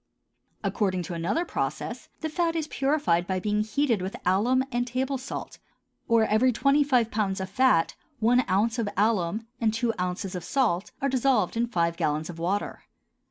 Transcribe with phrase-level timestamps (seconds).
[0.63, 5.19] According to another process the fat is purified by being heated with alum and table
[5.19, 5.59] salt;
[6.07, 10.43] or every twenty five pounds of fat, one ounce of alum and two ounces of
[10.43, 12.85] salt are dissolved in five gallons of water.